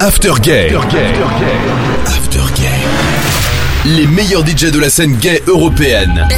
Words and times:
After 0.00 0.34
Gay. 0.40 0.72
After 2.06 2.40
Gay. 2.54 2.68
Les 3.84 4.06
meilleurs 4.06 4.46
DJ 4.46 4.70
de 4.70 4.78
la 4.78 4.90
scène 4.90 5.16
gay 5.16 5.42
européenne. 5.48 6.28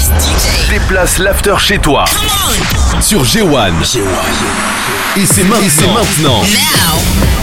Déplace 0.71 1.19
l'after 1.19 1.57
chez 1.59 1.79
toi. 1.79 2.07
Sur 3.03 3.23
G1. 3.23 3.73
Et 5.17 5.27
c'est 5.27 5.45
maintenant. 5.45 6.41
together, 6.41 7.34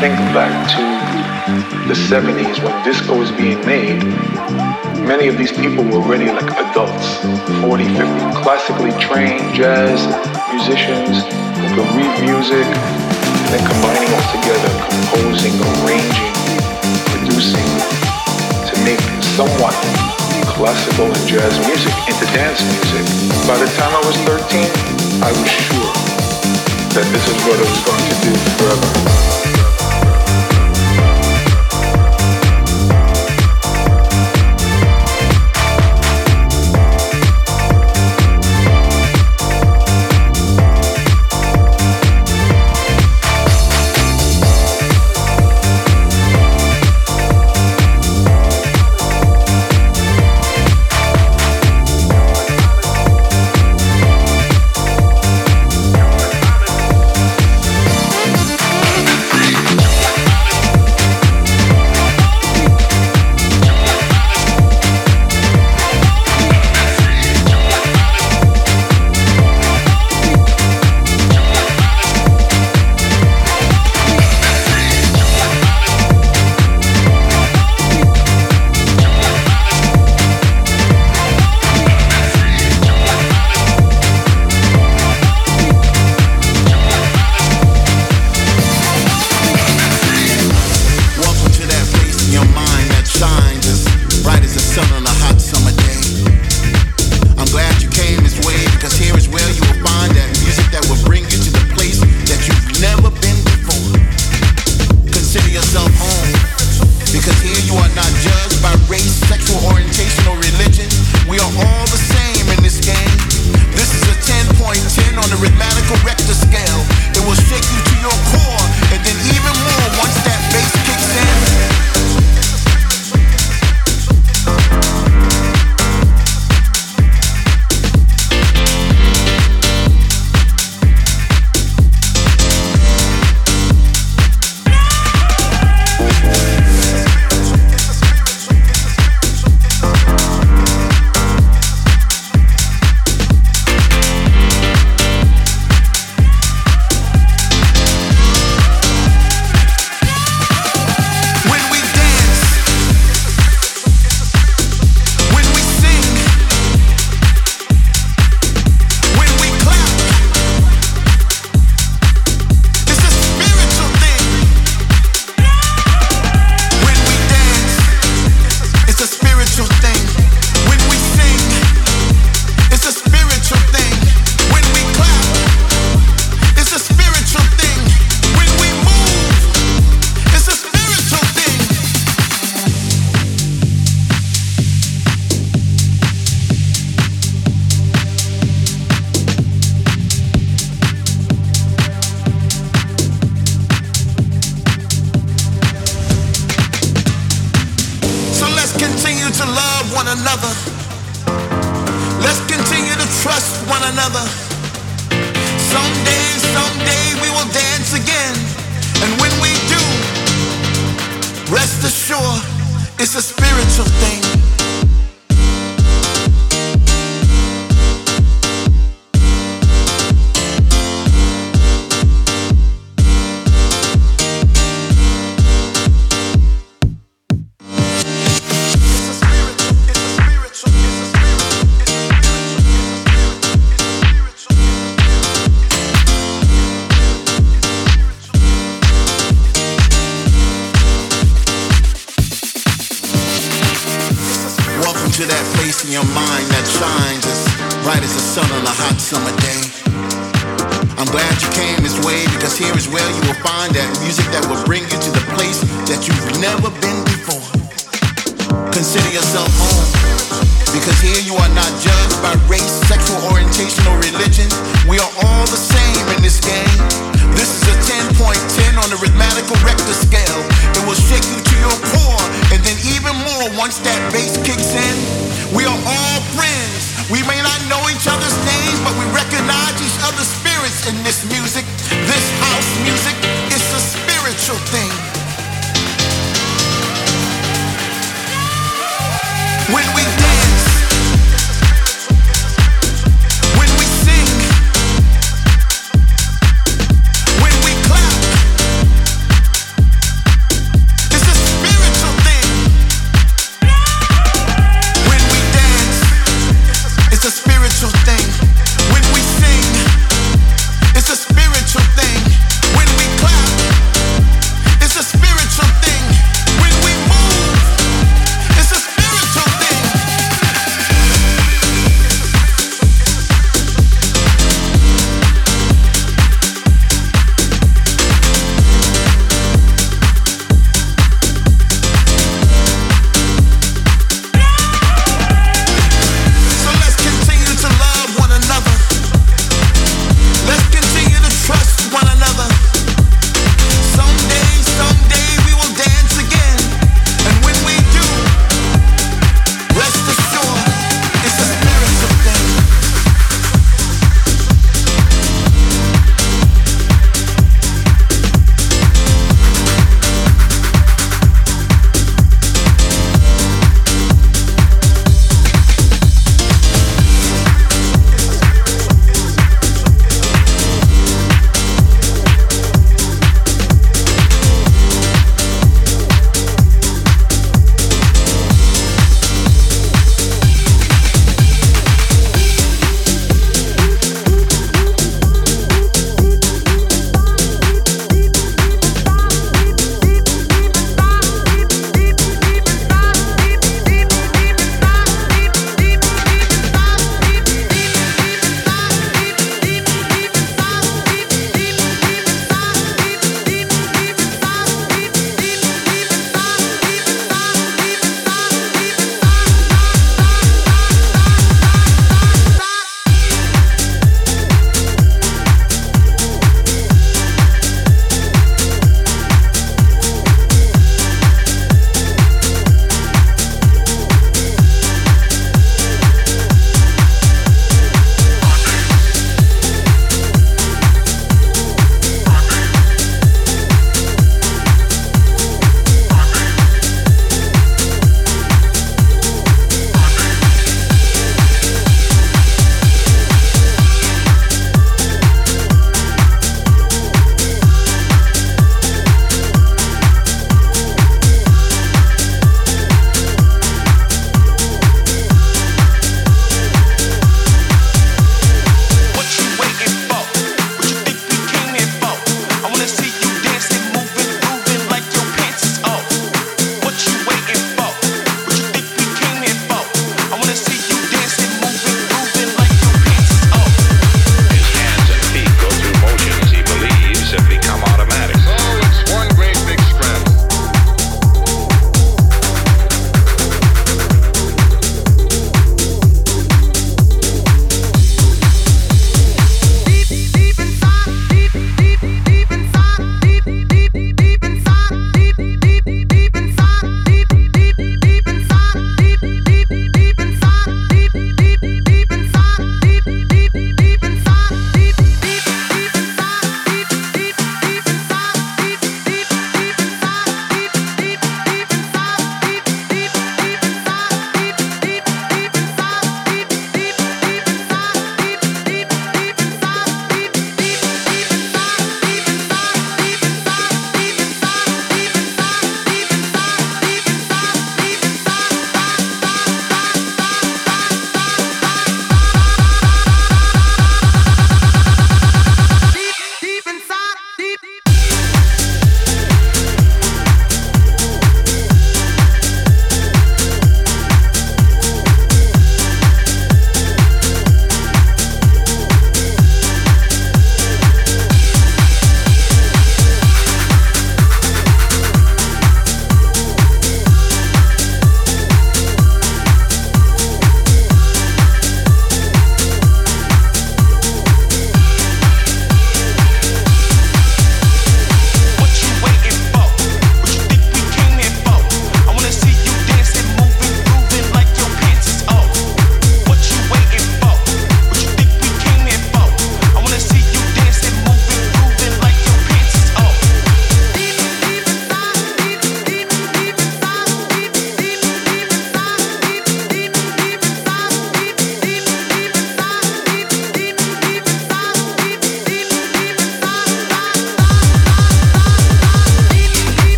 the 0.00 1.92
70s 1.92 2.56
when 2.64 2.72
disco 2.84 3.18
was 3.18 3.30
being 3.32 3.60
made, 3.68 4.00
many 5.04 5.28
of 5.28 5.36
these 5.36 5.52
people 5.52 5.84
were 5.84 6.00
already 6.00 6.32
like 6.32 6.48
adults, 6.56 7.20
40, 7.60 7.84
50, 7.84 8.08
classically 8.40 8.96
trained 8.96 9.44
jazz 9.52 10.00
musicians 10.56 11.20
who 11.60 11.66
could 11.76 11.90
read 11.92 12.08
music 12.24 12.64
and 12.64 13.48
then 13.52 13.60
combining 13.60 14.08
all 14.16 14.24
together, 14.32 14.72
composing, 14.88 15.52
arranging, 15.84 16.32
producing 17.12 17.68
to 18.72 18.74
make 18.88 19.04
somewhat 19.36 19.76
classical 20.48 21.12
and 21.12 21.24
jazz 21.28 21.52
music 21.68 21.92
into 22.08 22.24
dance 22.32 22.64
music. 22.72 23.04
By 23.44 23.60
the 23.60 23.68
time 23.76 23.92
I 23.92 24.00
was 24.08 24.16
13, 24.24 24.64
I 25.20 25.28
was 25.28 25.50
sure 25.68 25.92
that 26.96 27.04
this 27.12 27.24
is 27.28 27.36
what 27.44 27.60
I 27.60 27.68
was 27.68 27.82
going 27.84 28.04
to 28.08 28.16
do 28.24 28.32
forever. 28.56 29.69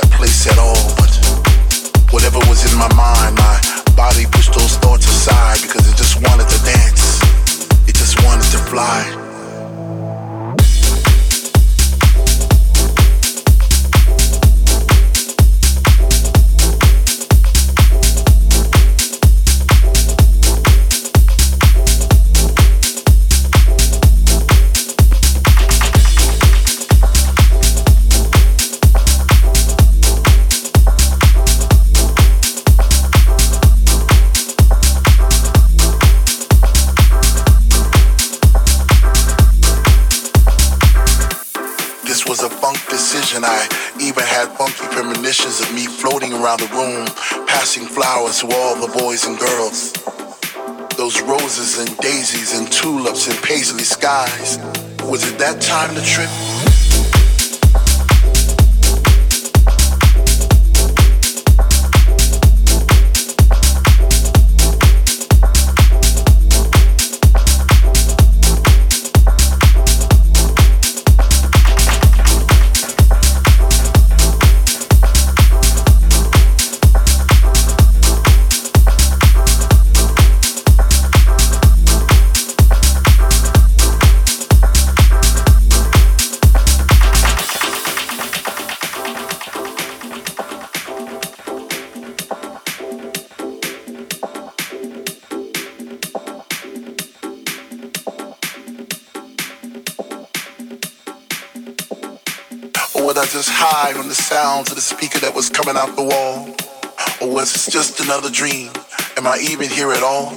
That 0.00 0.10
place 0.12 0.46
at 0.46 0.58
all, 0.58 0.76
but 0.96 1.10
whatever 2.12 2.38
was 2.48 2.70
in 2.70 2.78
my 2.78 2.88
mind, 2.94 3.36
my 3.36 3.56
body 3.96 4.24
pushed 4.30 4.52
those 4.52 4.76
thoughts 4.76 5.06
aside 5.06 5.60
because 5.62 5.88
it 5.88 5.96
just 5.96 6.16
wanted 6.28 6.48
to 6.48 6.58
dance. 6.64 7.20
It 7.88 7.94
just 7.94 8.22
wanted 8.24 8.48
to 8.52 8.58
fly. 8.70 9.29
Flowers 48.00 48.40
to 48.40 48.46
all 48.46 48.76
the 48.76 48.90
boys 48.98 49.26
and 49.26 49.38
girls. 49.38 49.92
Those 50.96 51.20
roses 51.20 51.78
and 51.80 51.94
daisies 51.98 52.58
and 52.58 52.72
tulips 52.72 53.28
and 53.28 53.36
paisley 53.44 53.82
skies. 53.82 54.56
Was 55.04 55.30
it 55.30 55.38
that 55.38 55.60
time 55.60 55.94
to 55.94 56.00
trip? 56.00 56.79
Sounds 104.50 104.70
of 104.70 104.74
the 104.74 104.82
speaker 104.82 105.20
that 105.20 105.32
was 105.32 105.48
coming 105.48 105.76
out 105.76 105.94
the 105.94 106.02
wall? 106.02 106.50
Or 107.22 107.32
was 107.32 107.52
this 107.52 107.70
just 107.70 108.00
another 108.00 108.30
dream? 108.30 108.72
Am 109.16 109.24
I 109.24 109.38
even 109.48 109.70
here 109.70 109.92
at 109.92 110.02
all? 110.02 110.34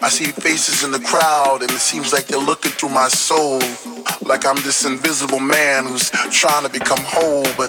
I 0.00 0.08
see 0.08 0.32
faces 0.32 0.84
in 0.84 0.90
the 0.90 1.00
crowd 1.00 1.60
and 1.60 1.70
it 1.70 1.84
seems 1.84 2.14
like 2.14 2.24
they're 2.28 2.40
looking 2.40 2.72
through 2.72 2.94
my 2.96 3.08
soul. 3.08 3.60
Like 4.22 4.46
I'm 4.46 4.56
this 4.64 4.86
invisible 4.86 5.40
man 5.40 5.84
who's 5.84 6.08
trying 6.32 6.64
to 6.64 6.72
become 6.72 6.96
whole, 7.04 7.44
but 7.60 7.68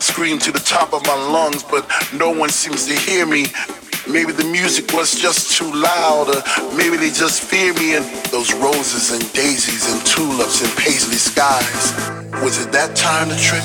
scream 0.00 0.38
to 0.38 0.50
the 0.50 0.64
top 0.64 0.94
of 0.94 1.04
my 1.04 1.18
lungs, 1.36 1.62
but 1.62 1.84
no 2.14 2.30
one 2.30 2.48
seems 2.48 2.86
to 2.86 2.94
hear 2.96 3.26
me. 3.26 3.44
Maybe 4.08 4.32
the 4.32 4.48
music 4.48 4.94
was 4.94 5.14
just 5.14 5.52
too 5.58 5.68
loud, 5.68 6.32
or 6.32 6.40
maybe 6.80 6.96
they 6.96 7.12
just 7.12 7.42
fear 7.42 7.74
me 7.74 7.96
and 7.96 8.06
those 8.32 8.54
roses 8.54 9.12
and 9.12 9.20
daisies 9.34 9.84
and 9.92 10.00
tulips 10.06 10.64
and 10.64 10.72
paisley 10.80 11.20
skies. 11.20 11.92
Was 12.40 12.64
it 12.64 12.72
that 12.72 12.96
time 12.96 13.28
to 13.28 13.36
trip? 13.36 13.64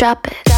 Drop 0.00 0.26
it. 0.28 0.49